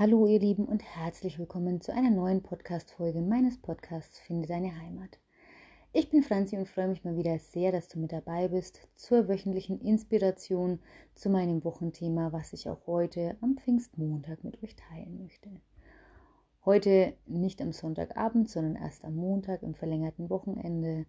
Hallo 0.00 0.26
ihr 0.26 0.40
Lieben 0.40 0.64
und 0.64 0.82
herzlich 0.82 1.38
willkommen 1.38 1.82
zu 1.82 1.92
einer 1.92 2.08
neuen 2.08 2.42
Podcast-Folge 2.42 3.20
meines 3.20 3.58
Podcasts 3.60 4.18
Finde 4.18 4.48
deine 4.48 4.74
Heimat. 4.80 5.18
Ich 5.92 6.08
bin 6.08 6.22
Franzi 6.22 6.56
und 6.56 6.70
freue 6.70 6.88
mich 6.88 7.04
mal 7.04 7.18
wieder 7.18 7.38
sehr, 7.38 7.70
dass 7.70 7.86
du 7.88 7.98
mit 7.98 8.10
dabei 8.10 8.48
bist 8.48 8.88
zur 8.96 9.28
wöchentlichen 9.28 9.78
Inspiration 9.78 10.78
zu 11.14 11.28
meinem 11.28 11.64
Wochenthema, 11.64 12.32
was 12.32 12.54
ich 12.54 12.66
auch 12.70 12.86
heute 12.86 13.36
am 13.42 13.58
Pfingstmontag 13.58 14.42
mit 14.42 14.62
euch 14.62 14.74
teilen 14.74 15.18
möchte. 15.18 15.50
Heute 16.64 17.12
nicht 17.26 17.60
am 17.60 17.72
Sonntagabend, 17.72 18.48
sondern 18.48 18.82
erst 18.82 19.04
am 19.04 19.16
Montag 19.16 19.62
im 19.62 19.74
verlängerten 19.74 20.30
Wochenende 20.30 21.04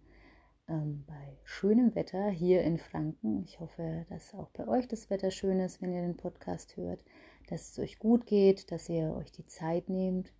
ähm, 0.68 1.04
bei 1.06 1.38
schönem 1.44 1.94
Wetter 1.94 2.28
hier 2.28 2.60
in 2.60 2.76
Franken. 2.76 3.42
Ich 3.46 3.58
hoffe, 3.58 4.04
dass 4.10 4.34
auch 4.34 4.50
bei 4.50 4.68
euch 4.68 4.86
das 4.86 5.08
Wetter 5.08 5.30
schön 5.30 5.60
ist, 5.60 5.80
wenn 5.80 5.94
ihr 5.94 6.02
den 6.02 6.18
Podcast 6.18 6.76
hört, 6.76 7.00
dass 7.48 7.72
es 7.72 7.78
euch 7.78 7.98
gut 7.98 8.26
geht, 8.26 8.70
dass 8.70 8.88
ihr 8.88 9.14
euch 9.16 9.32
die 9.32 9.46
Zeit 9.46 9.88
nehmt 9.88 10.32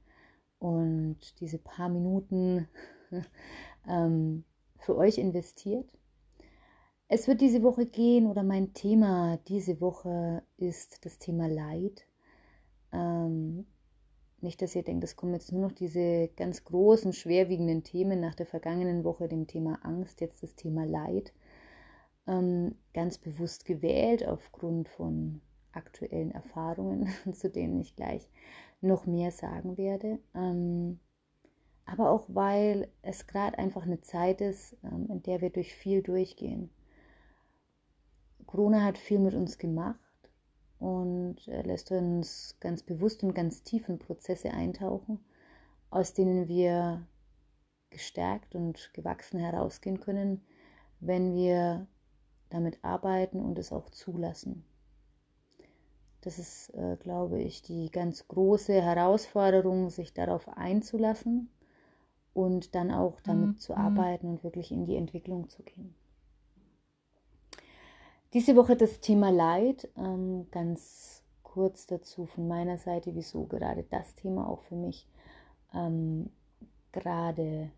und 0.59 1.19
diese 1.41 1.59
paar 1.59 1.89
Minuten 1.89 2.69
ähm, 3.89 4.45
für 4.79 4.97
euch 4.97 5.19
investiert. 5.19 5.91
Es 7.09 7.29
wird 7.29 7.41
diese 7.41 7.63
Woche 7.63 7.85
gehen 7.87 8.27
oder 8.27 8.43
mein 8.43 8.73
Thema 8.73 9.39
diese 9.49 9.81
Woche 9.81 10.43
ist 10.57 11.05
das 11.05 11.19
Thema 11.19 11.47
Leid. 11.47 12.07
Ähm, 12.93 13.67
nicht, 14.41 14.63
dass 14.63 14.75
ihr 14.75 14.83
denkt, 14.83 15.05
es 15.05 15.15
kommen 15.15 15.35
jetzt 15.35 15.53
nur 15.53 15.63
noch 15.63 15.73
diese 15.73 16.29
ganz 16.37 16.65
großen, 16.65 17.13
schwerwiegenden 17.13 17.85
Themen 17.85 18.19
nach 18.19 18.35
der 18.35 18.47
vergangenen 18.47 19.05
Woche, 19.05 19.29
dem 19.29 19.47
Thema 19.47 19.79
Angst, 19.83 20.21
jetzt 20.21 20.43
das 20.43 20.57
Thema 20.57 20.85
Leid. 20.85 21.33
Ähm, 22.27 22.77
ganz 22.95 23.19
bewusst 23.19 23.65
gewählt 23.65 24.27
aufgrund 24.27 24.89
von 24.89 25.41
aktuellen 25.73 26.31
Erfahrungen, 26.31 27.09
zu 27.33 27.51
denen 27.51 27.81
ich 27.81 27.97
gleich 27.97 28.29
noch 28.81 29.07
mehr 29.07 29.31
sagen 29.31 29.77
werde. 29.77 30.19
Ähm, 30.35 30.99
aber 31.85 32.11
auch 32.11 32.27
weil 32.29 32.89
es 33.03 33.27
gerade 33.27 33.59
einfach 33.59 33.83
eine 33.83 34.01
Zeit 34.01 34.41
ist, 34.41 34.77
ähm, 34.85 35.09
in 35.11 35.23
der 35.23 35.41
wir 35.41 35.51
durch 35.51 35.75
viel 35.75 36.03
durchgehen. 36.03 36.71
Corona 38.47 38.85
hat 38.85 38.99
viel 38.99 39.19
mit 39.19 39.35
uns 39.35 39.59
gemacht 39.59 39.99
und 40.79 41.47
er 41.49 41.63
lässt 41.63 41.91
uns 41.91 42.57
ganz 42.61 42.83
bewusst 42.83 43.23
und 43.23 43.35
ganz 43.35 43.63
tief 43.63 43.89
in 43.89 43.99
Prozesse 43.99 44.51
eintauchen, 44.51 45.21
aus 45.91 46.13
denen 46.13 46.49
wir 46.49 47.07
gestärkt 47.91 48.55
und 48.55 48.91
gewachsen 48.95 49.39
herausgehen 49.39 50.01
können, 50.01 50.43
wenn 51.01 51.35
wir 51.35 51.87
damit 52.51 52.83
arbeiten 52.83 53.41
und 53.41 53.59
es 53.59 53.73
auch 53.73 53.91
zulassen. 53.91 54.65
Das 56.23 56.39
ist, 56.39 56.71
äh, 56.71 56.97
glaube 56.97 57.41
ich, 57.41 57.63
die 57.63 57.91
ganz 57.91 58.27
große 58.29 58.81
Herausforderung, 58.81 59.91
sich 59.91 60.15
darauf 60.15 60.49
einzulassen 60.49 61.51
und 62.33 62.75
dann 62.75 62.91
auch 62.91 63.21
damit 63.21 63.47
mhm. 63.47 63.59
zu 63.59 63.77
arbeiten 63.77 64.27
und 64.27 64.45
wirklich 64.45 64.73
in 64.73 64.87
die 64.87 64.97
Entwicklung 64.97 65.49
zu 65.49 65.63
gehen. 65.63 65.95
Diese 68.33 68.57
Woche 68.57 68.77
das 68.77 69.01
Thema 69.01 69.31
Leid. 69.31 69.91
Ähm, 69.97 70.47
ganz 70.51 71.23
kurz 71.43 71.87
dazu 71.87 72.25
von 72.25 72.49
meiner 72.49 72.79
Seite, 72.79 73.15
wieso 73.15 73.45
gerade 73.45 73.83
das 73.83 74.15
Thema 74.15 74.49
auch 74.49 74.63
für 74.63 74.75
mich 74.75 75.07
ähm, 75.75 76.31
gerade 76.93 77.71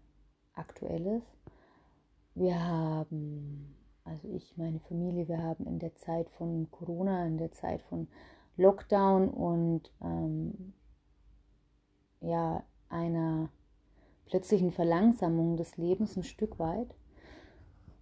aktuell 0.54 1.06
ist. 1.06 1.26
Wir 2.36 2.64
haben, 2.64 3.74
also 4.05 4.28
ich, 4.28 4.56
meine 4.56 4.80
Familie, 4.80 5.28
wir 5.28 5.42
haben 5.42 5.66
in 5.66 5.78
der 5.78 5.94
Zeit 5.97 6.28
von 6.30 6.70
Corona, 6.70 7.27
in 7.27 7.38
der 7.38 7.52
Zeit 7.52 7.83
von 7.83 8.08
Lockdown 8.56 9.28
und 9.28 9.91
ähm, 10.02 10.74
ja, 12.20 12.62
einer 12.88 13.48
plötzlichen 14.27 14.70
Verlangsamung 14.70 15.56
des 15.56 15.77
Lebens 15.77 16.16
ein 16.16 16.22
Stück 16.22 16.58
weit 16.58 16.95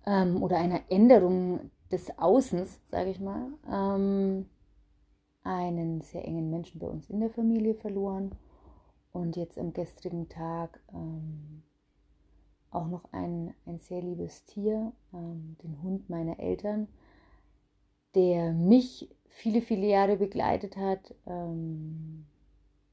ähm, 0.06 0.42
oder 0.42 0.58
einer 0.58 0.80
Änderung 0.88 1.70
des 1.90 2.18
Außens, 2.18 2.80
sage 2.86 3.10
ich 3.10 3.20
mal, 3.20 3.52
ähm, 3.70 4.46
einen 5.44 6.00
sehr 6.00 6.24
engen 6.24 6.50
Menschen 6.50 6.78
bei 6.78 6.86
uns 6.86 7.10
in 7.10 7.20
der 7.20 7.30
Familie 7.30 7.74
verloren 7.74 8.32
und 9.12 9.36
jetzt 9.36 9.58
am 9.58 9.72
gestrigen 9.72 10.28
Tag 10.28 10.80
ähm, 10.92 11.62
auch 12.72 12.88
noch 12.88 13.04
ein, 13.12 13.54
ein 13.66 13.78
sehr 13.78 14.00
liebes 14.00 14.44
Tier, 14.44 14.92
ähm, 15.12 15.56
den 15.62 15.82
Hund 15.82 16.08
meiner 16.10 16.38
Eltern, 16.38 16.88
der 18.14 18.52
mich 18.52 19.08
viele, 19.26 19.62
viele 19.62 19.86
Jahre 19.86 20.16
begleitet 20.16 20.76
hat, 20.76 21.14
ähm, 21.26 22.26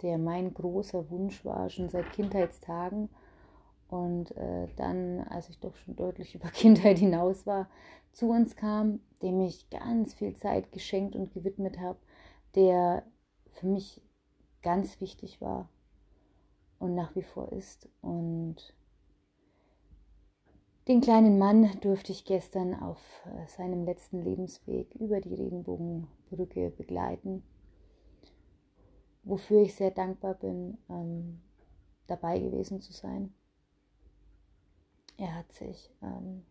der 0.02 0.18
mein 0.18 0.54
großer 0.54 1.10
Wunsch 1.10 1.44
war, 1.44 1.70
schon 1.70 1.90
seit 1.90 2.12
Kindheitstagen 2.14 3.10
und 3.90 4.36
äh, 4.38 4.68
dann, 4.76 5.22
als 5.22 5.50
ich 5.50 5.60
doch 5.60 5.76
schon 5.76 5.96
deutlich 5.96 6.36
über 6.36 6.50
Kindheit 6.50 7.00
hinaus 7.00 7.46
war, 7.46 7.68
zu 8.12 8.30
uns 8.30 8.56
kam, 8.56 9.00
dem 9.22 9.42
ich 9.42 9.70
ganz 9.70 10.14
viel 10.14 10.36
Zeit 10.36 10.72
geschenkt 10.72 11.16
und 11.16 11.34
gewidmet 11.34 11.80
habe, 11.80 12.00
der 12.56 13.04
für 13.52 13.68
mich 13.68 14.02
ganz 14.62 15.00
wichtig 15.00 15.42
war 15.42 15.70
und 16.80 16.96
nach 16.96 17.16
wie 17.16 17.22
vor 17.22 17.52
ist. 17.52 17.88
Und 18.02 18.74
den 20.90 21.00
kleinen 21.00 21.38
Mann 21.38 21.80
durfte 21.80 22.12
ich 22.12 22.26
gestern 22.26 22.74
auf 22.74 23.00
äh, 23.26 23.48
seinem 23.48 23.86
letzten 23.86 24.22
Lebensweg 24.22 24.94
über 24.96 25.22
die 25.22 25.36
Regenbogenbrücke 25.36 26.72
begleiten, 26.72 27.44
wofür 29.24 29.62
ich 29.62 29.76
sehr 29.76 29.92
dankbar 29.92 30.34
bin, 30.34 30.78
ähm, 30.90 31.40
dabei 32.08 32.40
gewesen 32.40 32.82
zu 32.82 32.92
sein 32.92 33.34
er 35.20 35.36
hat 35.36 35.52
sich 35.52 35.92
ähm, 36.02 36.46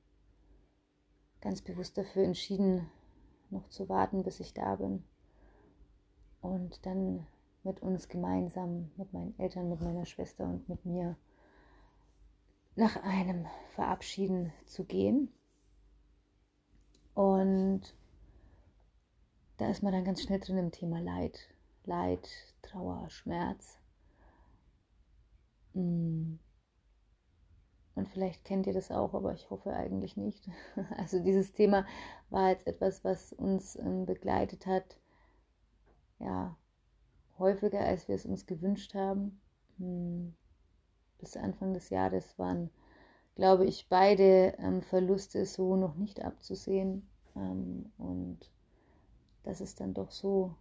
ganz 1.40 1.62
bewusst 1.62 1.96
dafür 1.96 2.24
entschieden, 2.24 2.86
noch 3.50 3.66
zu 3.68 3.88
warten, 3.88 4.22
bis 4.22 4.40
ich 4.40 4.52
da 4.52 4.76
bin. 4.76 5.04
Und 6.42 6.84
dann 6.84 7.26
mit 7.64 7.80
uns 7.80 8.08
gemeinsam, 8.08 8.90
mit 8.96 9.12
meinen 9.12 9.38
Eltern, 9.38 9.70
mit 9.70 9.80
meiner 9.80 10.04
Schwester 10.04 10.44
und 10.44 10.68
mit 10.68 10.84
mir 10.84 11.16
nach 12.78 13.02
einem 13.02 13.46
Verabschieden 13.70 14.52
zu 14.64 14.84
gehen. 14.84 15.32
Und 17.14 17.82
da 19.56 19.68
ist 19.68 19.82
man 19.82 19.92
dann 19.92 20.04
ganz 20.04 20.22
schnell 20.22 20.38
drin 20.38 20.58
im 20.58 20.70
Thema 20.70 21.00
Leid. 21.00 21.48
Leid, 21.84 22.28
Trauer, 22.62 23.10
Schmerz. 23.10 23.78
Hm. 25.74 26.38
Und 27.96 28.08
vielleicht 28.08 28.44
kennt 28.44 28.68
ihr 28.68 28.74
das 28.74 28.92
auch, 28.92 29.12
aber 29.12 29.34
ich 29.34 29.50
hoffe 29.50 29.72
eigentlich 29.72 30.16
nicht. 30.16 30.48
Also 30.96 31.20
dieses 31.20 31.52
Thema 31.52 31.84
war 32.30 32.50
jetzt 32.50 32.68
etwas, 32.68 33.02
was 33.02 33.32
uns 33.32 33.74
ähm, 33.74 34.06
begleitet 34.06 34.66
hat, 34.66 35.00
ja, 36.20 36.56
häufiger, 37.40 37.80
als 37.80 38.06
wir 38.06 38.14
es 38.14 38.24
uns 38.24 38.46
gewünscht 38.46 38.94
haben. 38.94 39.40
Bis 41.18 41.36
Anfang 41.36 41.74
des 41.74 41.90
Jahres 41.90 42.38
waren, 42.38 42.70
glaube 43.34 43.66
ich, 43.66 43.88
beide 43.88 44.54
ähm, 44.58 44.82
Verluste 44.82 45.44
so 45.46 45.76
noch 45.76 45.96
nicht 45.96 46.22
abzusehen. 46.22 47.08
Ähm, 47.36 47.92
und 47.98 48.38
dass 49.42 49.60
es 49.60 49.74
dann 49.74 49.94
doch 49.94 50.10
so 50.10 50.54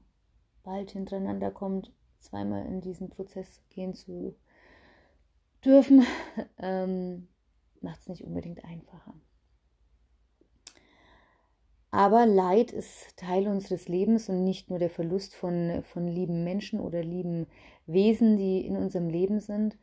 bald 0.63 0.91
hintereinander 0.91 1.51
kommt, 1.51 1.91
zweimal 2.19 2.65
in 2.65 2.81
diesen 2.81 3.09
Prozess 3.09 3.61
gehen 3.69 3.93
zu 3.93 4.35
dürfen, 5.63 6.05
ähm, 6.57 7.27
macht 7.81 7.99
es 8.01 8.09
nicht 8.09 8.23
unbedingt 8.23 8.63
einfacher. 8.63 9.13
Aber 11.89 12.25
Leid 12.25 12.71
ist 12.71 13.15
Teil 13.17 13.47
unseres 13.47 13.87
Lebens 13.87 14.29
und 14.29 14.43
nicht 14.43 14.69
nur 14.69 14.77
der 14.77 14.89
Verlust 14.89 15.35
von, 15.35 15.83
von 15.83 16.07
lieben 16.07 16.43
Menschen 16.43 16.79
oder 16.79 17.01
lieben 17.01 17.47
Wesen, 17.85 18.37
die 18.37 18.65
in 18.65 18.75
unserem 18.75 19.09
Leben 19.09 19.39
sind, 19.39 19.77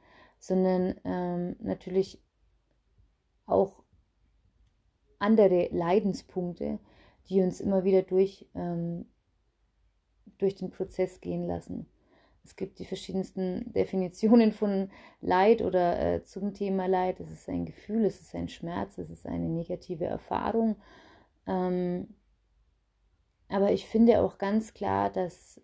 sondern 0.44 0.94
ähm, 1.05 1.56
natürlich 1.61 2.23
auch 3.46 3.82
andere 5.19 5.69
Leidenspunkte, 5.73 6.81
die 7.31 7.41
uns 7.41 7.62
immer 7.62 7.85
wieder 7.85 8.02
durch, 8.02 8.46
ähm, 8.55 9.06
durch 10.37 10.55
den 10.55 10.70
Prozess 10.70 11.23
gehen 11.23 11.46
lassen. 11.46 11.87
Es 12.44 12.56
gibt 12.56 12.79
die 12.79 12.85
verschiedensten 12.85 13.73
Definitionen 13.73 14.52
von 14.52 14.91
Leid 15.23 15.62
oder 15.62 15.99
äh, 15.99 16.25
zum 16.25 16.52
Thema 16.52 16.88
Leid. 16.88 17.20
Es 17.20 17.31
ist 17.31 17.49
ein 17.49 17.64
Gefühl, 17.64 18.05
es 18.05 18.20
ist 18.20 18.35
ein 18.35 18.50
Schmerz, 18.50 18.99
es 18.99 19.08
ist 19.08 19.25
eine 19.25 19.49
negative 19.49 20.05
Erfahrung. 20.05 20.76
Ähm, 21.46 22.08
aber 23.49 23.73
ich 23.73 23.87
finde 23.87 24.20
auch 24.20 24.37
ganz 24.37 24.75
klar, 24.75 25.08
dass 25.08 25.58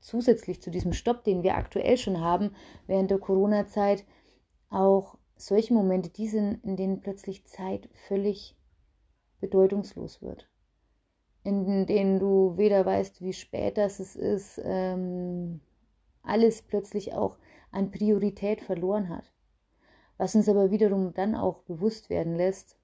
zusätzlich 0.00 0.60
zu 0.60 0.70
diesem 0.70 0.92
Stopp, 0.92 1.24
den 1.24 1.42
wir 1.42 1.56
aktuell 1.56 1.96
schon 1.96 2.20
haben, 2.20 2.54
während 2.86 3.10
der 3.10 3.18
Corona-Zeit, 3.18 4.04
auch 4.68 5.16
solche 5.36 5.74
Momente 5.74 6.10
die 6.10 6.28
sind, 6.28 6.64
in 6.64 6.76
denen 6.76 7.00
plötzlich 7.00 7.46
Zeit 7.46 7.88
völlig 7.92 8.56
bedeutungslos 9.40 10.20
wird 10.22 10.50
in 11.42 11.86
denen 11.86 12.18
du 12.18 12.56
weder 12.56 12.84
weißt, 12.84 13.22
wie 13.22 13.32
spät 13.32 13.78
das 13.78 13.98
ist, 14.00 14.60
ähm, 14.62 15.60
alles 16.22 16.62
plötzlich 16.62 17.14
auch 17.14 17.38
an 17.70 17.90
Priorität 17.90 18.60
verloren 18.60 19.08
hat. 19.08 19.32
Was 20.18 20.34
uns 20.34 20.48
aber 20.48 20.70
wiederum 20.70 21.14
dann 21.14 21.34
auch 21.34 21.62
bewusst 21.62 22.10
werden 22.10 22.36
lässt, 22.36 22.76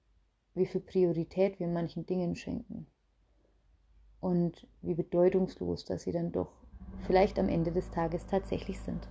wie 0.55 0.65
viel 0.65 0.81
Priorität 0.81 1.59
wir 1.59 1.67
manchen 1.67 2.07
Dingen 2.07 2.35
schenken. 2.35 2.87
Und 4.19 4.67
wie 4.81 4.95
bedeutungslos, 4.95 5.85
dass 5.85 6.03
sie 6.03 6.11
dann 6.11 6.31
doch 6.31 6.51
vielleicht 7.05 7.39
am 7.39 7.49
Ende 7.49 7.71
des 7.71 7.89
Tages 7.89 8.25
tatsächlich 8.25 8.79
sind. 8.79 9.07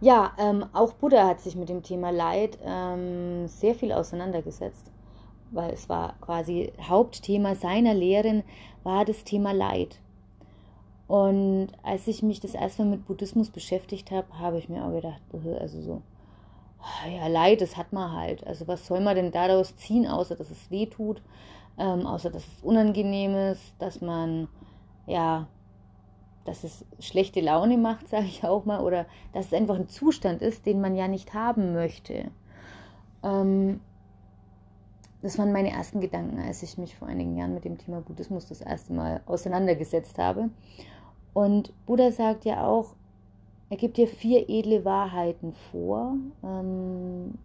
Ja, 0.00 0.32
ähm, 0.38 0.66
auch 0.72 0.92
Buddha 0.92 1.26
hat 1.26 1.40
sich 1.40 1.56
mit 1.56 1.68
dem 1.68 1.82
Thema 1.82 2.10
Leid 2.10 2.58
ähm, 2.64 3.48
sehr 3.48 3.74
viel 3.74 3.92
auseinandergesetzt, 3.92 4.90
weil 5.50 5.72
es 5.72 5.88
war 5.88 6.14
quasi 6.20 6.72
Hauptthema 6.82 7.54
seiner 7.54 7.94
Lehren 7.94 8.42
war 8.82 9.04
das 9.04 9.24
Thema 9.24 9.52
Leid. 9.52 9.98
Und 11.06 11.68
als 11.82 12.06
ich 12.06 12.22
mich 12.22 12.40
das 12.40 12.54
erste 12.54 12.82
Mal 12.82 12.92
mit 12.92 13.06
Buddhismus 13.06 13.50
beschäftigt 13.50 14.10
habe, 14.10 14.38
habe 14.38 14.58
ich 14.58 14.68
mir 14.68 14.84
auch 14.84 14.92
gedacht, 14.92 15.20
also 15.60 15.80
so, 15.80 16.02
ja, 17.10 17.26
Leid, 17.26 17.60
das 17.60 17.76
hat 17.76 17.92
man 17.92 18.12
halt. 18.12 18.46
Also 18.46 18.66
was 18.66 18.86
soll 18.86 19.00
man 19.00 19.16
denn 19.16 19.32
daraus 19.32 19.76
ziehen, 19.76 20.06
außer 20.06 20.36
dass 20.36 20.50
es 20.50 20.70
weh 20.70 20.86
tut, 20.86 21.22
ähm, 21.78 22.06
außer 22.06 22.30
dass 22.30 22.42
es 22.42 22.62
unangenehm 22.62 23.36
ist, 23.36 23.74
dass 23.78 24.00
man, 24.00 24.48
ja, 25.06 25.48
dass 26.44 26.64
es 26.64 26.84
schlechte 26.98 27.40
Laune 27.40 27.76
macht, 27.78 28.08
sage 28.10 28.26
ich 28.26 28.44
auch 28.44 28.64
mal, 28.64 28.80
oder 28.80 29.06
dass 29.32 29.46
es 29.46 29.54
einfach 29.54 29.76
ein 29.76 29.88
Zustand 29.88 30.42
ist, 30.42 30.66
den 30.66 30.80
man 30.80 30.94
ja 30.94 31.08
nicht 31.08 31.34
haben 31.34 31.72
möchte. 31.72 32.30
Ähm, 33.22 33.80
das 35.22 35.38
waren 35.38 35.52
meine 35.52 35.70
ersten 35.70 36.00
Gedanken, 36.00 36.38
als 36.38 36.62
ich 36.62 36.76
mich 36.76 36.94
vor 36.94 37.08
einigen 37.08 37.36
Jahren 37.36 37.54
mit 37.54 37.64
dem 37.64 37.78
Thema 37.78 38.02
Buddhismus 38.02 38.46
das 38.46 38.60
erste 38.60 38.92
Mal 38.92 39.22
auseinandergesetzt 39.24 40.18
habe. 40.18 40.50
Und 41.32 41.72
Buddha 41.86 42.12
sagt 42.12 42.44
ja 42.44 42.66
auch, 42.66 42.94
er 43.70 43.78
gibt 43.78 43.96
dir 43.96 44.06
vier 44.06 44.48
edle 44.48 44.84
Wahrheiten 44.84 45.54
vor, 45.72 46.16
ähm, 46.42 47.38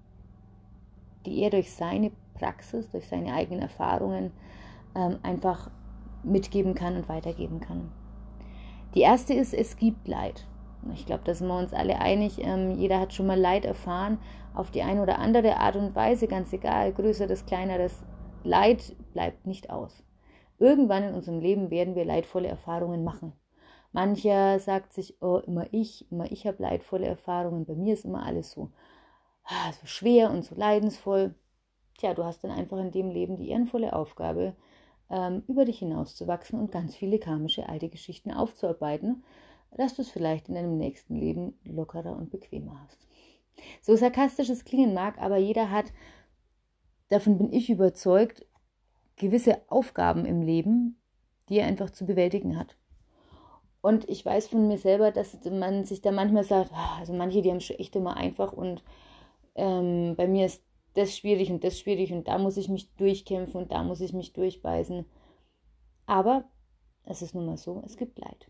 die 1.26 1.42
er 1.42 1.50
durch 1.52 1.72
seine 1.72 2.12
Praxis, 2.34 2.90
durch 2.90 3.08
seine 3.08 3.34
eigenen 3.34 3.62
Erfahrungen 3.62 4.32
ähm, 4.96 5.18
einfach 5.24 5.72
mitgeben 6.24 6.76
kann 6.76 6.96
und 6.96 7.10
weitergeben 7.10 7.60
kann. 7.60 7.92
Die 8.96 9.02
erste 9.02 9.34
ist, 9.34 9.54
es 9.54 9.78
gibt 9.78 10.08
Leid. 10.08 10.46
Ich 10.94 11.06
glaube, 11.06 11.24
da 11.26 11.34
sind 11.34 11.48
wir 11.48 11.58
uns 11.58 11.74
alle 11.74 12.00
einig. 12.00 12.40
Ähm, 12.44 12.72
jeder 12.72 13.00
hat 13.00 13.14
schon 13.14 13.28
mal 13.28 13.40
Leid 13.40 13.66
erfahren, 13.66 14.18
auf 14.54 14.72
die 14.72 14.82
eine 14.82 15.02
oder 15.02 15.20
andere 15.20 15.58
Art 15.58 15.76
und 15.76 15.96
Weise, 15.96 16.28
ganz 16.28 16.52
egal, 16.54 16.94
größeres, 16.94 17.46
kleineres. 17.46 18.04
Leid 18.44 18.96
bleibt 19.14 19.46
nicht 19.46 19.70
aus. 19.70 20.04
Irgendwann 20.58 21.04
in 21.04 21.14
unserem 21.14 21.40
Leben 21.40 21.70
werden 21.70 21.96
wir 21.96 22.06
leidvolle 22.06 22.48
Erfahrungen 22.48 23.04
machen. 23.04 23.34
Mancher 23.92 24.60
sagt 24.60 24.94
sich, 24.94 25.22
oh, 25.22 25.38
immer 25.38 25.66
ich, 25.72 26.10
immer 26.12 26.32
ich 26.32 26.46
habe 26.46 26.62
leidvolle 26.62 27.08
Erfahrungen, 27.08 27.66
bei 27.66 27.76
mir 27.76 27.94
ist 27.94 28.06
immer 28.06 28.24
alles 28.24 28.52
so, 28.52 28.72
ah, 29.46 29.72
so 29.72 29.88
schwer 29.88 30.30
und 30.30 30.44
so 30.44 30.56
leidensvoll. 30.56 31.34
Tja, 31.98 32.14
du 32.14 32.24
hast 32.24 32.44
dann 32.44 32.52
einfach 32.52 32.78
in 32.78 32.92
dem 32.92 33.10
Leben 33.10 33.36
die 33.36 33.50
ehrenvolle 33.50 33.94
Aufgabe, 33.94 34.56
ähm, 35.10 35.44
über 35.48 35.66
dich 35.66 35.80
hinauszuwachsen 35.80 36.60
und 36.60 36.72
ganz 36.72 36.96
viele 36.96 37.20
karmische 37.20 37.68
alte 37.68 37.90
Geschichten 37.90 38.32
aufzuarbeiten, 38.32 39.24
dass 39.76 39.96
du 39.96 40.02
es 40.02 40.10
vielleicht 40.10 40.50
in 40.50 40.56
deinem 40.56 40.78
nächsten 40.78 41.16
Leben 41.16 41.58
lockerer 41.64 42.16
und 42.16 42.32
bequemer 42.32 42.80
hast. 42.84 43.08
So 43.82 43.96
sarkastisch 43.96 44.50
es 44.50 44.66
klingen 44.66 44.94
mag, 44.94 45.20
aber 45.20 45.38
jeder 45.38 45.70
hat, 45.70 45.86
davon 47.10 47.38
bin 47.38 47.52
ich 47.52 47.70
überzeugt, 47.70 48.46
gewisse 49.16 49.62
Aufgaben 49.68 50.26
im 50.26 50.42
Leben, 50.42 51.02
die 51.50 51.60
er 51.60 51.68
einfach 51.68 51.90
zu 51.90 52.06
bewältigen 52.06 52.58
hat. 52.58 52.78
Und 53.82 54.10
ich 54.10 54.26
weiß 54.26 54.48
von 54.48 54.68
mir 54.68 54.78
selber, 54.78 55.12
dass 55.12 55.38
man 55.46 55.86
sich 55.86 56.02
da 56.02 56.12
manchmal 56.12 56.44
sagt, 56.44 56.72
ah, 56.74 56.98
also 57.00 57.14
manche, 57.14 57.42
die 57.42 57.50
haben 57.50 57.62
schon 57.62 57.78
echt 57.78 57.96
immer 57.96 58.18
einfach 58.18 58.54
und 58.54 58.84
ähm, 59.56 60.16
bei 60.16 60.28
mir 60.28 60.46
ist 60.46 60.64
das 60.94 61.18
schwierig 61.18 61.52
und 61.52 61.64
das 61.64 61.80
schwierig 61.80 62.12
und 62.12 62.28
da 62.28 62.38
muss 62.38 62.58
ich 62.58 62.70
mich 62.70 62.94
durchkämpfen 62.96 63.62
und 63.62 63.72
da 63.72 63.84
muss 63.84 64.02
ich 64.02 64.14
mich 64.14 64.34
durchbeißen. 64.34 65.06
Aber 66.06 66.46
es 67.04 67.22
ist 67.22 67.36
nun 67.36 67.46
mal 67.46 67.58
so, 67.58 67.82
es 67.86 67.98
gibt 67.98 68.20
Leid. 68.20 68.50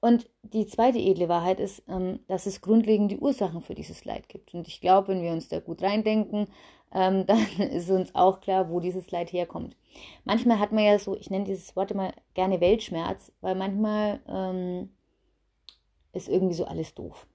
Und 0.00 0.30
die 0.42 0.66
zweite 0.66 0.98
edle 0.98 1.28
Wahrheit 1.28 1.58
ist, 1.58 1.82
ähm, 1.88 2.20
dass 2.28 2.46
es 2.46 2.60
grundlegende 2.60 3.18
Ursachen 3.18 3.62
für 3.62 3.74
dieses 3.74 4.04
Leid 4.04 4.28
gibt. 4.28 4.54
Und 4.54 4.68
ich 4.68 4.80
glaube, 4.80 5.08
wenn 5.08 5.22
wir 5.22 5.32
uns 5.32 5.48
da 5.48 5.58
gut 5.58 5.82
reindenken, 5.82 6.46
ähm, 6.92 7.26
dann 7.26 7.46
ist 7.58 7.90
uns 7.90 8.14
auch 8.14 8.40
klar, 8.40 8.70
wo 8.70 8.80
dieses 8.80 9.10
Leid 9.10 9.32
herkommt. 9.32 9.76
Manchmal 10.24 10.60
hat 10.60 10.72
man 10.72 10.84
ja 10.84 10.98
so, 10.98 11.16
ich 11.16 11.30
nenne 11.30 11.44
dieses 11.44 11.74
Wort 11.74 11.90
immer 11.90 12.12
gerne 12.34 12.60
Weltschmerz, 12.60 13.32
weil 13.40 13.56
manchmal 13.56 14.20
ähm, 14.28 14.90
ist 16.12 16.28
irgendwie 16.28 16.54
so 16.54 16.64
alles 16.64 16.94
doof. 16.94 17.26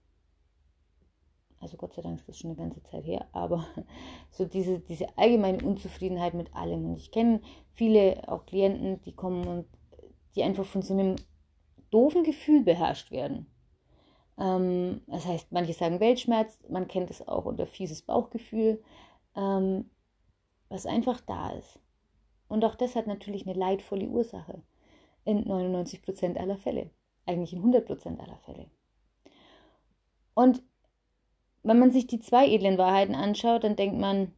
Also 1.64 1.78
Gott 1.78 1.94
sei 1.94 2.02
Dank 2.02 2.20
ist 2.20 2.30
das 2.30 2.38
schon 2.38 2.52
eine 2.52 2.60
ganze 2.60 2.84
Zeit 2.84 3.06
her, 3.06 3.28
aber 3.32 3.66
so 4.32 4.46
diese, 4.46 4.80
diese 4.80 5.18
allgemeine 5.18 5.64
Unzufriedenheit 5.64 6.34
mit 6.34 6.54
allem. 6.56 6.86
Und 6.86 6.98
ich 6.98 7.12
kenne 7.12 7.42
viele 7.74 8.22
auch 8.28 8.46
Klienten, 8.46 9.02
die 9.02 9.16
kommen 9.16 9.48
und 9.48 9.66
die 10.36 10.44
einfach 10.44 10.66
von 10.66 10.82
so 10.82 10.94
einem 10.94 11.16
doofen 11.90 12.24
Gefühl 12.24 12.64
beherrscht 12.64 13.12
werden. 13.12 13.48
Ähm, 14.38 15.02
das 15.08 15.26
heißt, 15.26 15.52
manche 15.52 15.74
sagen 15.74 16.00
Weltschmerz, 16.00 16.60
man 16.70 16.88
kennt 16.88 17.10
es 17.10 17.28
auch 17.28 17.46
unter 17.46 17.66
fieses 17.66 18.02
Bauchgefühl 18.04 18.84
ähm, 19.36 19.90
was 20.70 20.86
einfach 20.86 21.22
da 21.22 21.52
ist. 21.52 21.80
Und 22.48 22.66
auch 22.66 22.76
das 22.76 22.96
hat 22.96 23.08
natürlich 23.08 23.48
eine 23.48 23.58
leidvolle 23.58 24.08
Ursache 24.08 24.62
in 25.24 25.46
99% 25.46 26.38
aller 26.38 26.58
Fälle, 26.58 26.90
eigentlich 27.26 27.54
in 27.54 27.64
100% 27.64 28.20
aller 28.20 28.38
Fälle. 28.40 28.70
Und 30.34 30.64
wenn 31.64 31.80
man 31.80 31.92
sich 31.92 32.08
die 32.08 32.20
zwei 32.20 32.48
edlen 32.48 32.78
Wahrheiten 32.78 33.16
anschaut, 33.16 33.64
dann 33.64 33.76
denkt 33.76 33.98
man, 33.98 34.32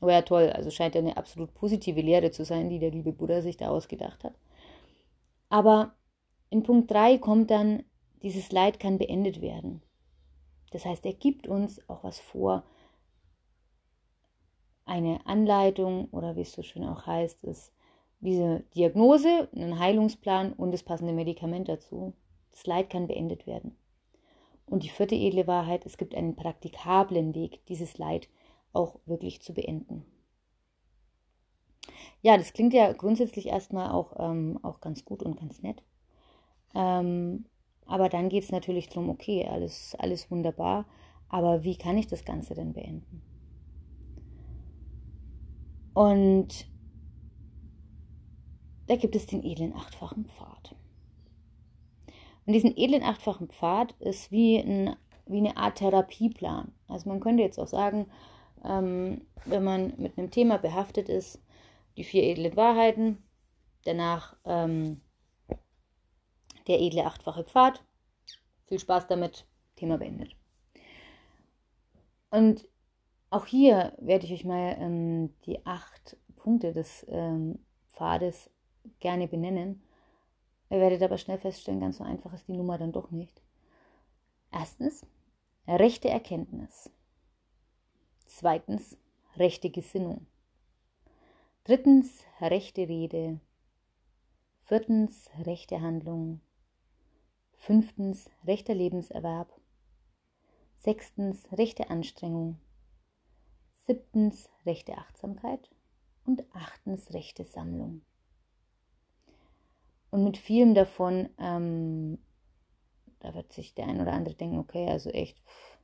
oh 0.00 0.08
ja 0.08 0.22
toll, 0.22 0.50
also 0.50 0.70
scheint 0.70 0.94
ja 0.94 1.00
eine 1.00 1.16
absolut 1.16 1.54
positive 1.54 2.00
Lehre 2.00 2.30
zu 2.30 2.44
sein, 2.44 2.70
die 2.70 2.78
der 2.78 2.90
liebe 2.90 3.12
Buddha 3.12 3.42
sich 3.42 3.56
da 3.56 3.68
ausgedacht 3.68 4.24
hat. 4.24 4.34
Aber 5.50 5.94
in 6.48 6.62
Punkt 6.62 6.90
3 6.90 7.18
kommt 7.18 7.50
dann, 7.50 7.84
dieses 8.22 8.50
Leid 8.52 8.80
kann 8.80 8.98
beendet 8.98 9.40
werden. 9.40 9.82
Das 10.70 10.84
heißt, 10.84 11.04
er 11.04 11.14
gibt 11.14 11.48
uns 11.48 11.86
auch 11.88 12.02
was 12.04 12.18
vor, 12.18 12.64
eine 14.84 15.24
Anleitung 15.24 16.08
oder 16.10 16.36
wie 16.36 16.40
es 16.40 16.52
so 16.52 16.62
schön 16.62 16.84
auch 16.84 17.06
heißt, 17.06 17.44
ist 17.44 17.72
diese 18.20 18.64
Diagnose, 18.74 19.48
ein 19.54 19.78
Heilungsplan 19.78 20.52
und 20.52 20.72
das 20.72 20.82
passende 20.82 21.12
Medikament 21.12 21.68
dazu. 21.68 22.12
Das 22.50 22.66
Leid 22.66 22.90
kann 22.90 23.06
beendet 23.06 23.46
werden. 23.46 23.76
Und 24.70 24.84
die 24.84 24.88
vierte 24.88 25.16
edle 25.16 25.48
Wahrheit, 25.48 25.84
es 25.84 25.98
gibt 25.98 26.14
einen 26.14 26.36
praktikablen 26.36 27.34
Weg, 27.34 27.66
dieses 27.66 27.98
Leid 27.98 28.28
auch 28.72 29.00
wirklich 29.04 29.42
zu 29.42 29.52
beenden. 29.52 30.04
Ja, 32.22 32.36
das 32.36 32.52
klingt 32.52 32.72
ja 32.72 32.92
grundsätzlich 32.92 33.46
erstmal 33.46 33.90
auch, 33.90 34.14
ähm, 34.20 34.60
auch 34.62 34.80
ganz 34.80 35.04
gut 35.04 35.24
und 35.24 35.36
ganz 35.36 35.60
nett. 35.62 35.82
Ähm, 36.76 37.46
aber 37.84 38.08
dann 38.08 38.28
geht 38.28 38.44
es 38.44 38.52
natürlich 38.52 38.88
darum, 38.88 39.10
okay, 39.10 39.44
alles, 39.44 39.96
alles 39.98 40.30
wunderbar, 40.30 40.86
aber 41.28 41.64
wie 41.64 41.76
kann 41.76 41.98
ich 41.98 42.06
das 42.06 42.24
Ganze 42.24 42.54
denn 42.54 42.72
beenden? 42.72 43.22
Und 45.94 46.68
da 48.86 48.94
gibt 48.94 49.16
es 49.16 49.26
den 49.26 49.42
edlen 49.42 49.74
achtfachen 49.74 50.26
Pfad. 50.26 50.76
Und 52.50 52.54
diesen 52.54 52.76
edlen 52.76 53.04
achtfachen 53.04 53.46
Pfad 53.46 53.92
ist 54.00 54.32
wie, 54.32 54.58
ein, 54.58 54.96
wie 55.26 55.38
eine 55.38 55.56
Art 55.56 55.78
Therapieplan. 55.78 56.72
Also 56.88 57.08
man 57.08 57.20
könnte 57.20 57.44
jetzt 57.44 57.60
auch 57.60 57.68
sagen, 57.68 58.10
ähm, 58.64 59.24
wenn 59.44 59.62
man 59.62 59.94
mit 59.98 60.18
einem 60.18 60.32
Thema 60.32 60.58
behaftet 60.58 61.08
ist, 61.08 61.40
die 61.96 62.02
vier 62.02 62.24
edlen 62.24 62.56
Wahrheiten, 62.56 63.22
danach 63.84 64.36
ähm, 64.44 65.00
der 66.66 66.80
edle 66.80 67.06
achtfache 67.06 67.44
Pfad. 67.44 67.84
Viel 68.66 68.80
Spaß 68.80 69.06
damit, 69.06 69.46
Thema 69.76 69.98
beendet. 69.98 70.34
Und 72.32 72.68
auch 73.30 73.46
hier 73.46 73.92
werde 74.00 74.26
ich 74.26 74.32
euch 74.32 74.44
mal 74.44 74.76
ähm, 74.80 75.36
die 75.46 75.64
acht 75.64 76.16
Punkte 76.34 76.72
des 76.72 77.06
ähm, 77.08 77.60
Pfades 77.86 78.50
gerne 78.98 79.28
benennen. 79.28 79.84
Ihr 80.70 80.78
werdet 80.78 81.02
aber 81.02 81.18
schnell 81.18 81.38
feststellen, 81.38 81.80
ganz 81.80 81.98
so 81.98 82.04
einfach 82.04 82.32
ist 82.32 82.48
die 82.48 82.52
Nummer 82.52 82.78
dann 82.78 82.92
doch 82.92 83.10
nicht. 83.10 83.42
Erstens, 84.52 85.04
rechte 85.66 86.08
Erkenntnis. 86.08 86.90
Zweitens, 88.26 88.96
rechte 89.36 89.70
Gesinnung. 89.70 90.26
Drittens, 91.64 92.24
rechte 92.40 92.88
Rede. 92.88 93.40
Viertens, 94.62 95.28
rechte 95.44 95.80
Handlung. 95.80 96.40
Fünftens, 97.56 98.30
rechter 98.46 98.74
Lebenserwerb. 98.74 99.52
Sechstens, 100.76 101.46
rechte 101.52 101.90
Anstrengung 101.90 102.58
siebtens 103.90 104.48
rechte 104.66 104.96
Achtsamkeit 104.96 105.68
und 106.24 106.44
achtens 106.54 107.12
rechte 107.12 107.44
Sammlung. 107.44 108.02
Und 110.10 110.24
mit 110.24 110.36
vielem 110.36 110.74
davon, 110.74 111.28
ähm, 111.38 112.18
da 113.20 113.34
wird 113.34 113.52
sich 113.52 113.74
der 113.74 113.86
ein 113.86 114.00
oder 114.00 114.12
andere 114.12 114.34
denken, 114.34 114.58
okay, 114.58 114.88
also 114.88 115.10
echt, 115.10 115.38
pff, 115.38 115.78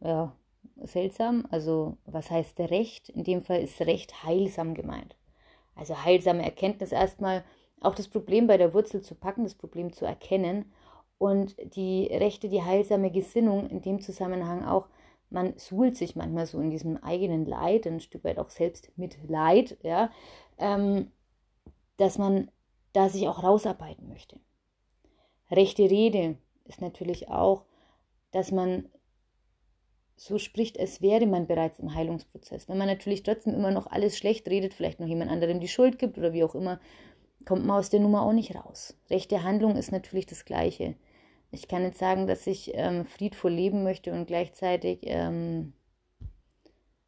ja, 0.00 0.36
seltsam. 0.82 1.46
Also 1.50 1.96
was 2.06 2.30
heißt 2.30 2.58
Recht? 2.60 3.08
In 3.08 3.24
dem 3.24 3.42
Fall 3.42 3.62
ist 3.62 3.80
Recht 3.80 4.24
heilsam 4.24 4.74
gemeint. 4.74 5.16
Also 5.74 6.04
heilsame 6.04 6.44
Erkenntnis 6.44 6.92
erstmal, 6.92 7.44
auch 7.80 7.94
das 7.94 8.08
Problem 8.08 8.46
bei 8.46 8.56
der 8.56 8.72
Wurzel 8.72 9.02
zu 9.02 9.14
packen, 9.14 9.44
das 9.44 9.54
Problem 9.54 9.92
zu 9.92 10.04
erkennen 10.06 10.72
und 11.18 11.56
die 11.76 12.06
Rechte, 12.06 12.48
die 12.48 12.62
heilsame 12.62 13.10
Gesinnung 13.10 13.68
in 13.68 13.82
dem 13.82 14.00
Zusammenhang 14.00 14.64
auch, 14.64 14.88
man 15.30 15.54
suhlt 15.58 15.96
sich 15.96 16.16
manchmal 16.16 16.46
so 16.46 16.60
in 16.60 16.70
diesem 16.70 16.96
eigenen 17.02 17.44
Leid, 17.44 17.86
ein 17.86 18.00
Stück 18.00 18.24
weit 18.24 18.38
auch 18.38 18.50
selbst 18.50 18.90
mit 18.96 19.18
Leid, 19.28 19.76
ja, 19.82 20.10
ähm, 20.58 21.10
dass 21.96 22.18
man 22.18 22.50
da 22.94 23.10
sich 23.10 23.28
auch 23.28 23.42
rausarbeiten 23.42 24.08
möchte. 24.08 24.40
Rechte 25.50 25.82
Rede 25.82 26.38
ist 26.64 26.80
natürlich 26.80 27.28
auch, 27.28 27.66
dass 28.30 28.50
man 28.50 28.88
so 30.16 30.38
spricht, 30.38 30.78
als 30.78 31.02
wäre 31.02 31.26
man 31.26 31.46
bereits 31.46 31.78
im 31.80 31.94
Heilungsprozess. 31.94 32.68
Wenn 32.68 32.78
man 32.78 32.86
natürlich 32.86 33.22
trotzdem 33.22 33.52
immer 33.52 33.72
noch 33.72 33.86
alles 33.88 34.16
schlecht 34.16 34.48
redet, 34.48 34.72
vielleicht 34.72 35.00
noch 35.00 35.08
jemand 35.08 35.30
anderem 35.30 35.60
die 35.60 35.68
Schuld 35.68 35.98
gibt 35.98 36.16
oder 36.16 36.32
wie 36.32 36.44
auch 36.44 36.54
immer, 36.54 36.80
kommt 37.44 37.66
man 37.66 37.78
aus 37.78 37.90
der 37.90 38.00
Nummer 38.00 38.22
auch 38.22 38.32
nicht 38.32 38.54
raus. 38.54 38.96
Rechte 39.10 39.42
Handlung 39.42 39.76
ist 39.76 39.92
natürlich 39.92 40.26
das 40.26 40.44
Gleiche. 40.44 40.94
Ich 41.50 41.68
kann 41.68 41.82
jetzt 41.82 41.98
sagen, 41.98 42.26
dass 42.26 42.46
ich 42.46 42.72
ähm, 42.74 43.04
friedvoll 43.04 43.52
leben 43.52 43.82
möchte 43.82 44.12
und 44.12 44.26
gleichzeitig 44.26 45.00
ähm, 45.02 45.72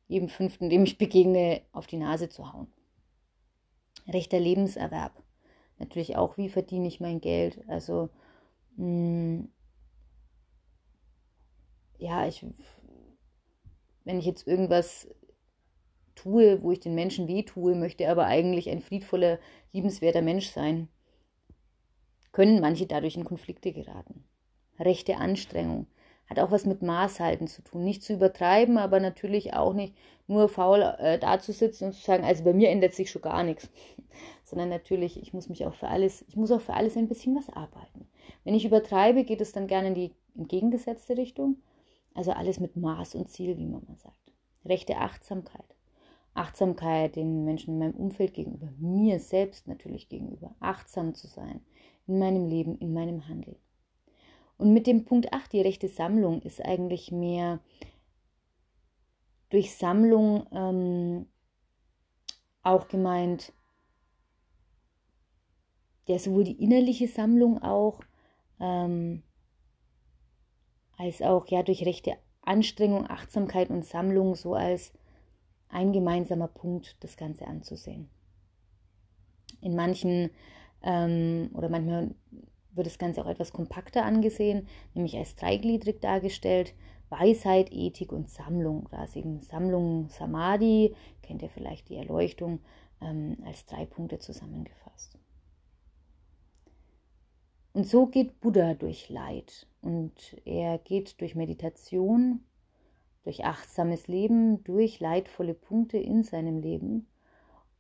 jedem 0.08 0.28
Fünften, 0.28 0.68
dem 0.68 0.84
ich 0.84 0.98
begegne, 0.98 1.62
auf 1.72 1.86
die 1.86 1.96
Nase 1.96 2.28
zu 2.28 2.52
hauen. 2.52 2.68
Rechter 4.08 4.38
Lebenserwerb. 4.38 5.25
Natürlich 5.78 6.16
auch, 6.16 6.36
wie 6.38 6.48
verdiene 6.48 6.88
ich 6.88 7.00
mein 7.00 7.20
Geld? 7.20 7.62
Also, 7.68 8.10
mh, 8.76 8.84
hm, 8.86 9.48
ja, 11.98 12.26
ich 12.26 12.44
wenn 14.04 14.18
ich 14.18 14.24
jetzt 14.24 14.46
irgendwas 14.46 15.08
tue, 16.16 16.62
wo 16.62 16.72
ich 16.72 16.80
den 16.80 16.94
Menschen 16.96 17.28
weh 17.28 17.44
tue, 17.44 17.76
möchte 17.76 18.08
aber 18.08 18.26
eigentlich 18.26 18.68
ein 18.70 18.80
friedvoller, 18.80 19.38
liebenswerter 19.72 20.22
Mensch 20.22 20.48
sein, 20.48 20.88
können 22.32 22.60
manche 22.60 22.86
dadurch 22.86 23.16
in 23.16 23.24
Konflikte 23.24 23.72
geraten. 23.72 24.24
Rechte 24.78 25.16
Anstrengung 25.16 25.86
hat 26.28 26.38
auch 26.38 26.50
was 26.50 26.66
mit 26.66 26.82
Maßhalten 26.82 27.46
zu 27.46 27.62
tun. 27.62 27.84
Nicht 27.84 28.02
zu 28.02 28.14
übertreiben, 28.14 28.78
aber 28.78 29.00
natürlich 29.00 29.54
auch 29.54 29.72
nicht 29.72 29.94
nur 30.26 30.48
faul 30.48 30.82
äh, 30.98 31.18
dazusitzen 31.18 31.88
und 31.88 31.92
zu 31.92 32.02
sagen, 32.02 32.24
also 32.24 32.44
bei 32.44 32.52
mir 32.52 32.70
ändert 32.70 32.94
sich 32.94 33.10
schon 33.10 33.22
gar 33.22 33.42
nichts. 33.42 33.70
Sondern 34.44 34.68
natürlich, 34.68 35.20
ich 35.20 35.32
muss 35.32 35.48
mich 35.48 35.66
auch 35.66 35.74
für 35.74 35.88
alles, 35.88 36.24
ich 36.28 36.36
muss 36.36 36.50
auch 36.50 36.60
für 36.60 36.74
alles 36.74 36.96
ein 36.96 37.08
bisschen 37.08 37.36
was 37.36 37.48
arbeiten. 37.50 38.08
Wenn 38.44 38.54
ich 38.54 38.64
übertreibe, 38.64 39.24
geht 39.24 39.40
es 39.40 39.52
dann 39.52 39.66
gerne 39.66 39.88
in 39.88 39.94
die 39.94 40.12
entgegengesetzte 40.36 41.16
Richtung. 41.16 41.56
Also 42.14 42.32
alles 42.32 42.60
mit 42.60 42.76
Maß 42.76 43.14
und 43.14 43.28
Ziel, 43.28 43.58
wie 43.58 43.66
man 43.66 43.84
mal 43.86 43.96
sagt. 43.96 44.16
Rechte 44.64 44.96
Achtsamkeit. 44.96 45.76
Achtsamkeit 46.36 47.16
den 47.16 47.44
Menschen 47.44 47.74
in 47.74 47.78
meinem 47.78 47.94
Umfeld 47.94 48.34
gegenüber, 48.34 48.68
mir 48.78 49.18
selbst 49.20 49.66
natürlich 49.66 50.08
gegenüber. 50.08 50.54
Achtsam 50.60 51.14
zu 51.14 51.26
sein 51.26 51.60
in 52.06 52.18
meinem 52.18 52.46
Leben, 52.46 52.78
in 52.78 52.92
meinem 52.92 53.26
Handeln. 53.26 53.56
Und 54.58 54.72
mit 54.72 54.86
dem 54.86 55.04
Punkt 55.04 55.32
8, 55.32 55.52
die 55.52 55.60
rechte 55.60 55.88
Sammlung, 55.88 56.40
ist 56.42 56.64
eigentlich 56.64 57.12
mehr 57.12 57.60
durch 59.50 59.74
Sammlung 59.74 60.46
ähm, 60.50 61.26
auch 62.62 62.88
gemeint, 62.88 63.52
der 66.08 66.18
sowohl 66.18 66.44
die 66.44 66.62
innerliche 66.62 67.08
Sammlung 67.08 67.62
auch 67.62 68.00
ähm, 68.60 69.22
als 70.96 71.20
auch 71.22 71.46
ja 71.48 71.62
durch 71.62 71.84
rechte 71.84 72.16
Anstrengung, 72.42 73.08
Achtsamkeit 73.08 73.70
und 73.70 73.84
Sammlung 73.84 74.34
so 74.34 74.54
als 74.54 74.92
ein 75.68 75.92
gemeinsamer 75.92 76.48
Punkt 76.48 76.96
das 77.00 77.16
Ganze 77.16 77.46
anzusehen. 77.46 78.08
In 79.60 79.74
manchen 79.74 80.30
ähm, 80.82 81.50
oder 81.54 81.68
manchmal 81.68 82.14
wird 82.76 82.86
das 82.86 82.98
Ganze 82.98 83.22
auch 83.22 83.28
etwas 83.28 83.52
kompakter 83.52 84.04
angesehen, 84.04 84.68
nämlich 84.94 85.16
als 85.16 85.34
dreigliedrig 85.34 86.00
dargestellt. 86.00 86.74
Weisheit, 87.08 87.72
Ethik 87.72 88.12
und 88.12 88.28
Sammlung. 88.28 88.88
Da 88.90 89.04
ist 89.04 89.16
eben 89.16 89.40
Sammlung 89.40 90.08
Samadhi, 90.08 90.94
kennt 91.22 91.42
ihr 91.42 91.50
vielleicht 91.50 91.88
die 91.88 91.96
Erleuchtung, 91.96 92.60
ähm, 93.00 93.36
als 93.44 93.64
drei 93.64 93.86
Punkte 93.86 94.18
zusammengefasst. 94.18 95.18
Und 97.72 97.86
so 97.86 98.06
geht 98.06 98.40
Buddha 98.40 98.74
durch 98.74 99.08
Leid. 99.08 99.66
Und 99.82 100.36
er 100.44 100.78
geht 100.78 101.20
durch 101.20 101.34
Meditation, 101.34 102.40
durch 103.22 103.44
achtsames 103.44 104.08
Leben, 104.08 104.64
durch 104.64 104.98
leidvolle 104.98 105.54
Punkte 105.54 105.98
in 105.98 106.22
seinem 106.22 106.58
Leben 106.58 107.06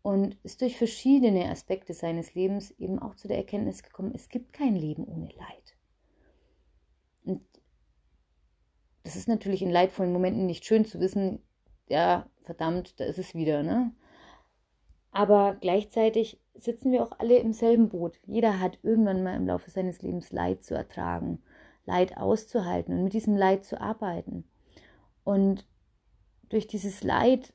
und 0.06 0.38
ist 0.44 0.60
durch 0.60 0.76
verschiedene 0.78 1.50
Aspekte 1.50 1.92
seines 1.92 2.36
Lebens 2.36 2.70
eben 2.78 3.00
auch 3.00 3.16
zu 3.16 3.26
der 3.26 3.38
Erkenntnis 3.38 3.82
gekommen, 3.82 4.12
es 4.14 4.28
gibt 4.28 4.52
kein 4.52 4.76
Leben 4.76 5.02
ohne 5.04 5.26
Leid. 5.30 5.76
Und 7.24 7.40
das 9.02 9.16
ist 9.16 9.26
natürlich 9.26 9.62
in 9.62 9.70
leidvollen 9.72 10.12
Momenten 10.12 10.46
nicht 10.46 10.64
schön 10.64 10.84
zu 10.84 11.00
wissen, 11.00 11.42
ja, 11.88 12.30
verdammt, 12.38 13.00
da 13.00 13.04
ist 13.04 13.18
es 13.18 13.34
wieder, 13.34 13.64
ne? 13.64 13.96
Aber 15.10 15.56
gleichzeitig 15.60 16.40
sitzen 16.54 16.92
wir 16.92 17.02
auch 17.02 17.18
alle 17.18 17.38
im 17.38 17.52
selben 17.52 17.88
Boot. 17.88 18.20
Jeder 18.26 18.60
hat 18.60 18.78
irgendwann 18.84 19.24
mal 19.24 19.34
im 19.34 19.48
Laufe 19.48 19.72
seines 19.72 20.02
Lebens 20.02 20.30
Leid 20.30 20.62
zu 20.62 20.76
ertragen, 20.76 21.42
Leid 21.84 22.16
auszuhalten 22.16 22.94
und 22.96 23.02
mit 23.02 23.12
diesem 23.12 23.34
Leid 23.36 23.64
zu 23.64 23.80
arbeiten. 23.80 24.44
Und 25.24 25.66
durch 26.48 26.68
dieses 26.68 27.02
Leid 27.02 27.52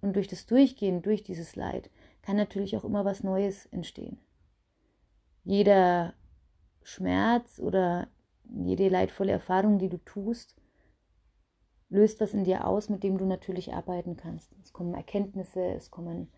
und 0.00 0.16
durch 0.16 0.28
das 0.28 0.46
Durchgehen 0.46 1.02
durch 1.02 1.22
dieses 1.22 1.56
Leid 1.56 1.90
kann 2.22 2.36
natürlich 2.36 2.76
auch 2.76 2.84
immer 2.84 3.04
was 3.04 3.22
Neues 3.22 3.66
entstehen. 3.66 4.18
Jeder 5.44 6.14
Schmerz 6.82 7.58
oder 7.58 8.08
jede 8.44 8.88
leidvolle 8.88 9.32
Erfahrung, 9.32 9.78
die 9.78 9.88
du 9.88 9.98
tust, 9.98 10.56
löst 11.88 12.20
was 12.20 12.34
in 12.34 12.44
dir 12.44 12.66
aus, 12.66 12.88
mit 12.88 13.02
dem 13.02 13.18
du 13.18 13.24
natürlich 13.24 13.72
arbeiten 13.72 14.16
kannst. 14.16 14.54
Es 14.62 14.72
kommen 14.72 14.94
Erkenntnisse, 14.94 15.62
es 15.62 15.90
kommen, 15.90 16.30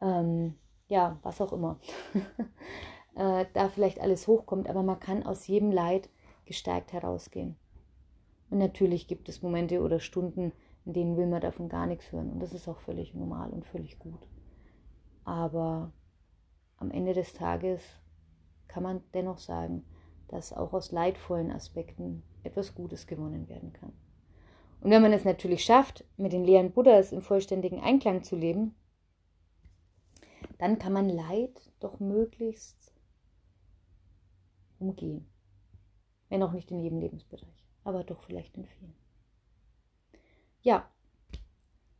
ähm, 0.00 0.54
ja, 0.88 1.18
was 1.22 1.40
auch 1.40 1.52
immer, 1.52 1.78
äh, 3.14 3.44
da 3.52 3.68
vielleicht 3.68 4.00
alles 4.00 4.26
hochkommt, 4.26 4.68
aber 4.68 4.82
man 4.82 5.00
kann 5.00 5.22
aus 5.24 5.46
jedem 5.46 5.70
Leid 5.70 6.08
gestärkt 6.46 6.92
herausgehen. 6.92 7.56
Und 8.50 8.58
natürlich 8.58 9.08
gibt 9.08 9.28
es 9.28 9.42
Momente 9.42 9.82
oder 9.82 10.00
Stunden, 10.00 10.52
denen 10.94 11.16
will 11.16 11.26
man 11.26 11.40
davon 11.40 11.68
gar 11.68 11.86
nichts 11.86 12.10
hören. 12.12 12.30
Und 12.30 12.40
das 12.40 12.52
ist 12.52 12.68
auch 12.68 12.78
völlig 12.78 13.14
normal 13.14 13.50
und 13.50 13.66
völlig 13.66 13.98
gut. 13.98 14.26
Aber 15.24 15.92
am 16.76 16.90
Ende 16.90 17.12
des 17.12 17.34
Tages 17.34 17.82
kann 18.68 18.82
man 18.82 19.02
dennoch 19.12 19.38
sagen, 19.38 19.84
dass 20.28 20.52
auch 20.52 20.72
aus 20.72 20.92
leidvollen 20.92 21.50
Aspekten 21.50 22.22
etwas 22.42 22.74
Gutes 22.74 23.06
gewonnen 23.06 23.48
werden 23.48 23.72
kann. 23.72 23.92
Und 24.80 24.90
wenn 24.90 25.02
man 25.02 25.12
es 25.12 25.24
natürlich 25.24 25.64
schafft, 25.64 26.04
mit 26.16 26.32
den 26.32 26.44
Lehren 26.44 26.72
Buddhas 26.72 27.12
im 27.12 27.20
vollständigen 27.20 27.80
Einklang 27.80 28.22
zu 28.22 28.36
leben, 28.36 28.74
dann 30.58 30.78
kann 30.78 30.92
man 30.92 31.08
Leid 31.08 31.72
doch 31.80 31.98
möglichst 32.00 32.92
umgehen. 34.78 35.28
Wenn 36.28 36.42
auch 36.42 36.52
nicht 36.52 36.70
in 36.70 36.80
jedem 36.80 37.00
Lebensbereich, 37.00 37.66
aber 37.84 38.04
doch 38.04 38.20
vielleicht 38.22 38.56
in 38.56 38.66
vielen. 38.66 38.94
Ja, 40.62 40.88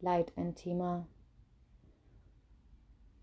Leid 0.00 0.32
ein 0.36 0.54
Thema, 0.54 1.06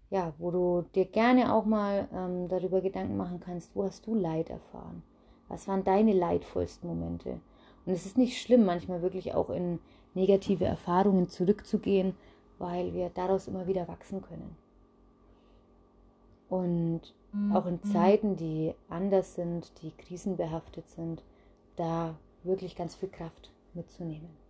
ja, 0.10 0.34
wo 0.38 0.51
du 0.51 0.86
dir 0.94 1.06
gerne 1.06 1.54
auch 1.54 1.65
mal 1.65 2.08
ähm, 2.13 2.48
darüber 2.48 2.82
Gedanken 2.82 3.18
machen 3.18 3.39
kannst, 3.39 3.75
wo 3.75 3.84
hast 3.84 4.06
du 4.08 4.15
Leid 4.15 4.50
erfahren? 4.50 5.04
Was 5.48 5.68
waren 5.68 5.84
deine 5.84 6.13
leidvollsten 6.13 6.89
Momente? 6.89 7.39
Und 7.86 7.94
es 7.94 8.06
ist 8.06 8.18
nicht 8.18 8.42
schlimm, 8.42 8.65
manchmal 8.65 9.01
wirklich 9.01 9.34
auch 9.34 9.50
in 9.50 9.80
negative 10.13 10.65
Erfahrungen 10.65 11.30
zurückzugehen, 11.30 12.15
weil 12.58 12.94
wir 12.94 13.10
daraus 13.10 13.48
immer 13.48 13.68
wieder 13.68 13.88
wachsen 13.88 14.22
können. 14.22 14.56
Und 16.50 17.01
auch 17.54 17.65
in. 17.65 17.84
Zeiten, 17.84 18.36
die 18.38 18.74
anders 18.89 19.36
sind, 19.36 19.82
die 19.82 19.92
krisenbehaftet 19.92 20.88
sind, 20.89 21.24
da 21.75 22.15
wirklich 22.44 22.75
ganz 22.75 22.96
viel 22.96 23.10
Kraft 23.10 23.51
mitzunehmen. 23.74 24.45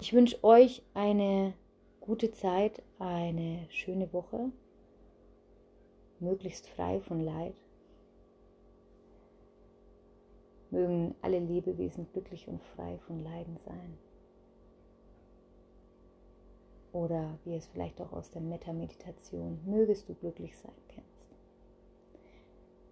Ich 0.00 0.12
wünsche 0.12 0.42
euch 0.44 0.82
eine 0.94 1.54
gute 2.00 2.32
Zeit, 2.32 2.82
eine 2.98 3.66
schöne 3.70 4.12
Woche, 4.12 4.50
möglichst 6.20 6.68
frei 6.68 7.00
von 7.00 7.20
Leid. 7.24 7.54
Mögen 10.70 11.14
alle 11.22 11.38
Lebewesen 11.38 12.06
glücklich 12.12 12.46
und 12.48 12.62
frei 12.62 12.98
von 13.06 13.22
Leiden 13.24 13.56
sein. 13.56 13.98
oder 16.92 17.38
wie 17.44 17.54
es 17.54 17.66
vielleicht 17.66 18.00
auch 18.00 18.12
aus 18.12 18.30
der 18.30 18.42
Metta-Meditation 18.42 19.60
Mögest 19.66 20.08
du 20.08 20.14
glücklich 20.14 20.56
sein 20.56 20.72
kennst. 20.88 21.08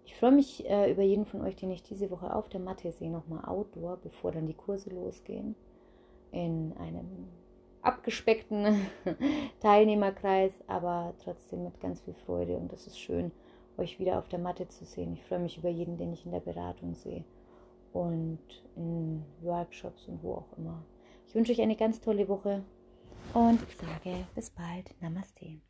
Ich 0.05 0.15
freue 0.15 0.31
mich 0.31 0.67
äh, 0.69 0.91
über 0.91 1.03
jeden 1.03 1.25
von 1.25 1.41
euch, 1.41 1.55
den 1.55 1.71
ich 1.71 1.83
diese 1.83 2.09
Woche 2.09 2.33
auf 2.33 2.49
der 2.49 2.59
Matte 2.59 2.91
sehe, 2.91 3.11
nochmal 3.11 3.45
outdoor, 3.45 3.97
bevor 3.97 4.31
dann 4.31 4.47
die 4.47 4.53
Kurse 4.53 4.89
losgehen. 4.89 5.55
In 6.31 6.73
einem 6.77 7.27
abgespeckten 7.81 8.87
Teilnehmerkreis, 9.61 10.63
aber 10.67 11.13
trotzdem 11.23 11.63
mit 11.63 11.79
ganz 11.79 12.01
viel 12.01 12.13
Freude. 12.13 12.57
Und 12.57 12.73
es 12.73 12.87
ist 12.87 12.99
schön, 12.99 13.31
euch 13.77 13.99
wieder 13.99 14.19
auf 14.19 14.27
der 14.27 14.39
Matte 14.39 14.67
zu 14.67 14.85
sehen. 14.85 15.13
Ich 15.13 15.23
freue 15.23 15.39
mich 15.39 15.57
über 15.57 15.69
jeden, 15.69 15.97
den 15.97 16.13
ich 16.13 16.25
in 16.25 16.31
der 16.31 16.39
Beratung 16.39 16.95
sehe 16.95 17.23
und 17.93 18.39
in 18.75 19.23
Workshops 19.41 20.07
und 20.07 20.21
wo 20.23 20.33
auch 20.35 20.57
immer. 20.57 20.83
Ich 21.27 21.35
wünsche 21.35 21.51
euch 21.51 21.61
eine 21.61 21.75
ganz 21.75 21.99
tolle 21.99 22.27
Woche 22.27 22.63
und 23.33 23.59
sage 23.59 24.27
bis 24.35 24.49
bald. 24.49 24.93
Namaste. 25.01 25.61